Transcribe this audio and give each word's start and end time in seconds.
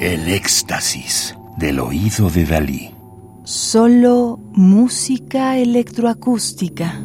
El 0.00 0.28
éxtasis 0.28 1.36
del 1.56 1.80
oído 1.80 2.30
de 2.30 2.44
Dalí. 2.44 2.94
Solo 3.42 4.38
música 4.52 5.58
electroacústica. 5.58 7.00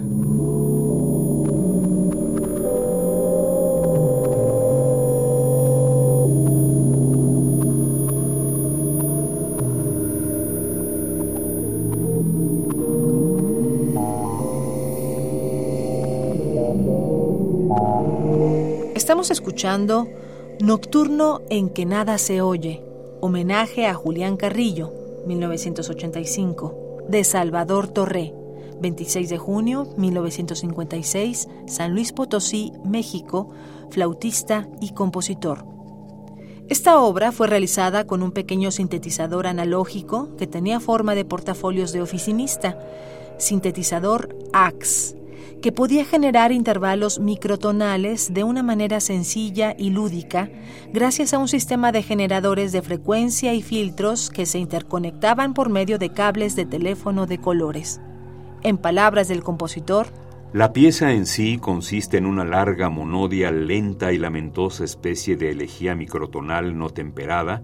Estamos 18.94 19.32
escuchando 19.32 20.08
Nocturno 20.60 21.42
en 21.50 21.70
que 21.70 21.86
nada 21.86 22.18
se 22.18 22.42
oye, 22.42 22.84
homenaje 23.22 23.88
a 23.88 23.96
Julián 23.96 24.38
Carrillo, 24.38 24.94
1985, 25.26 27.06
de 27.10 27.24
Salvador 27.24 27.88
Torré, 27.88 28.34
26 28.80 29.30
de 29.30 29.38
junio 29.38 29.88
1956, 29.98 31.50
San 31.66 31.94
Luis 31.94 32.14
Potosí, 32.14 32.72
México, 32.86 33.50
flautista 33.90 34.70
y 34.80 34.94
compositor. 34.94 35.66
Esta 36.70 37.02
obra 37.02 37.32
fue 37.32 37.48
realizada 37.48 38.06
con 38.06 38.22
un 38.22 38.32
pequeño 38.32 38.72
sintetizador 38.72 39.48
analógico 39.48 40.36
que 40.38 40.48
tenía 40.48 40.80
forma 40.80 41.16
de 41.16 41.26
portafolios 41.26 41.92
de 41.92 42.02
oficinista, 42.02 42.78
sintetizador 43.38 44.38
AX 44.54 45.16
que 45.62 45.72
podía 45.72 46.06
generar 46.06 46.52
intervalos 46.52 47.20
microtonales 47.20 48.34
de 48.34 48.44
una 48.44 48.64
manera 48.64 49.00
sencilla 49.00 49.76
y 49.78 49.90
lúdica 49.90 50.50
gracias 50.92 51.34
a 51.34 51.38
un 51.38 51.48
sistema 51.48 51.92
de 51.92 52.04
generadores 52.04 52.72
de 52.72 52.82
frecuencia 52.82 53.54
y 53.54 53.62
filtros 53.62 54.30
que 54.30 54.46
se 54.46 54.60
interconectaban 54.60 55.54
por 55.54 55.70
medio 55.70 55.98
de 55.98 56.10
cables 56.10 56.56
de 56.56 56.66
teléfono 56.66 57.26
de 57.26 57.38
colores. 57.38 58.02
En 58.62 58.78
palabras 58.78 59.28
del 59.28 59.44
compositor, 59.44 60.08
la 60.54 60.72
pieza 60.72 61.14
en 61.14 61.26
sí 61.26 61.58
consiste 61.58 62.18
en 62.18 62.28
una 62.28 62.46
larga 62.46 62.90
monodia 62.90 63.50
lenta 63.50 64.14
y 64.14 64.20
lamentosa 64.20 64.84
especie 64.84 65.36
de 65.36 65.50
elegía 65.50 65.96
microtonal 65.96 66.78
no 66.78 66.90
temperada, 66.90 67.64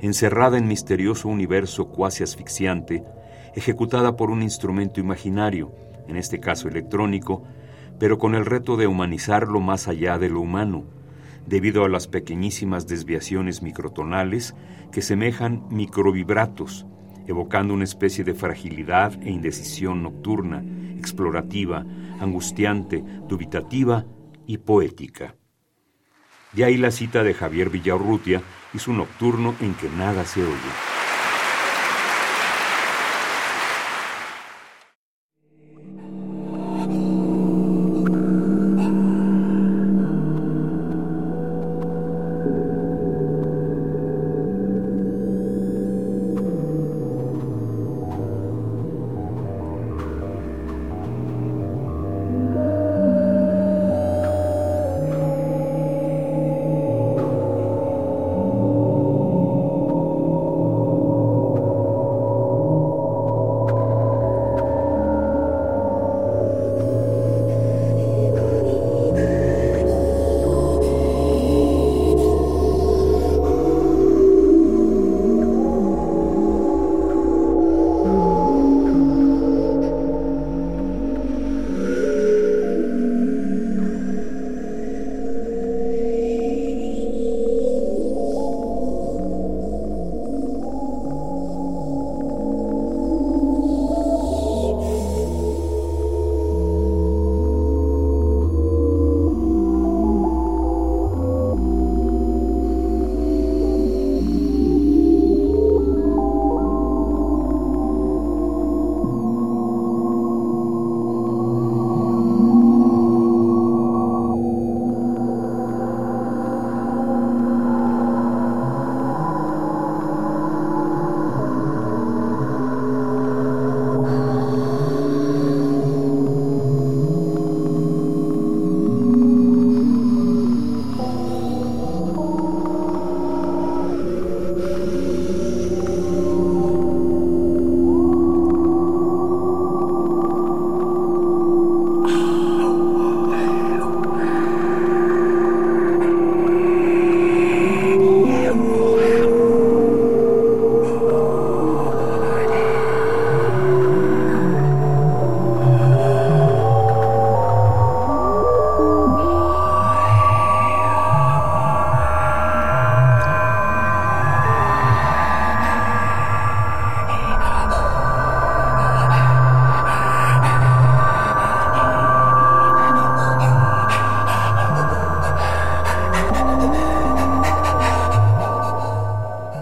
encerrada 0.00 0.58
en 0.58 0.66
misterioso 0.66 1.28
universo 1.28 1.86
cuasi 1.86 2.24
asfixiante, 2.24 3.04
ejecutada 3.54 4.16
por 4.16 4.30
un 4.30 4.42
instrumento 4.42 4.98
imaginario, 4.98 5.72
en 6.08 6.16
este 6.16 6.40
caso 6.40 6.68
electrónico, 6.68 7.44
pero 7.98 8.18
con 8.18 8.34
el 8.34 8.46
reto 8.46 8.76
de 8.76 8.86
humanizarlo 8.86 9.60
más 9.60 9.88
allá 9.88 10.18
de 10.18 10.30
lo 10.30 10.40
humano, 10.40 10.84
debido 11.46 11.84
a 11.84 11.88
las 11.88 12.08
pequeñísimas 12.08 12.86
desviaciones 12.86 13.62
microtonales 13.62 14.54
que 14.92 15.02
semejan 15.02 15.64
microvibratos, 15.70 16.86
evocando 17.26 17.74
una 17.74 17.84
especie 17.84 18.24
de 18.24 18.34
fragilidad 18.34 19.20
e 19.22 19.30
indecisión 19.30 20.02
nocturna, 20.02 20.64
explorativa, 20.96 21.84
angustiante, 22.20 23.04
dubitativa 23.28 24.06
y 24.46 24.58
poética. 24.58 25.36
De 26.52 26.64
ahí 26.64 26.76
la 26.76 26.90
cita 26.90 27.22
de 27.22 27.34
Javier 27.34 27.70
Villaurrutia 27.70 28.42
y 28.72 28.78
su 28.78 28.92
nocturno 28.92 29.54
en 29.60 29.74
que 29.74 29.88
nada 29.90 30.24
se 30.24 30.42
oye. 30.42 30.97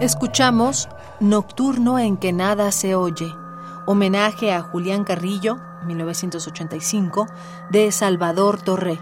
Escuchamos 0.07 0.87
Nocturno 1.19 1.99
en 1.99 2.15
que 2.15 2.31
nada 2.31 2.71
se 2.71 2.95
oye, 2.95 3.29
homenaje 3.87 4.53
a 4.53 4.61
Julián 4.61 5.03
Carrillo, 5.03 5.57
1985, 5.85 7.27
de 7.71 7.91
Salvador 7.91 8.61
Torré, 8.61 9.01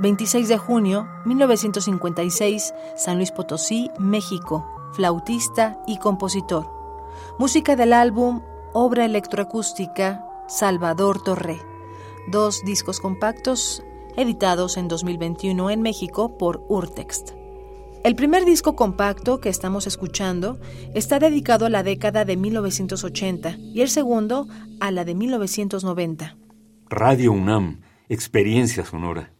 26 0.00 0.48
de 0.48 0.58
junio 0.58 1.08
1956, 1.24 2.74
San 2.96 3.18
Luis 3.18 3.30
Potosí, 3.30 3.92
México, 4.00 4.66
flautista 4.92 5.78
y 5.86 5.98
compositor. 5.98 6.68
Música 7.38 7.76
del 7.76 7.92
álbum 7.92 8.42
Obra 8.72 9.04
electroacústica 9.04 10.26
Salvador 10.48 11.22
Torré, 11.22 11.62
dos 12.26 12.64
discos 12.64 12.98
compactos 12.98 13.84
editados 14.16 14.78
en 14.78 14.88
2021 14.88 15.70
en 15.70 15.80
México 15.80 16.36
por 16.36 16.64
Urtext. 16.68 17.39
El 18.02 18.16
primer 18.16 18.46
disco 18.46 18.76
compacto 18.76 19.40
que 19.40 19.50
estamos 19.50 19.86
escuchando 19.86 20.58
está 20.94 21.18
dedicado 21.18 21.66
a 21.66 21.68
la 21.68 21.82
década 21.82 22.24
de 22.24 22.38
1980 22.38 23.58
y 23.58 23.82
el 23.82 23.90
segundo 23.90 24.48
a 24.80 24.90
la 24.90 25.04
de 25.04 25.14
1990. 25.14 26.34
Radio 26.88 27.32
UNAM, 27.32 27.82
experiencia 28.08 28.86
sonora. 28.86 29.34